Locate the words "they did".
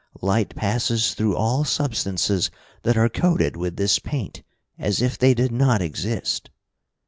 5.15-5.51